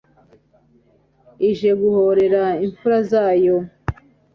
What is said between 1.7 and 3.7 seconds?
guhorera imfura zayo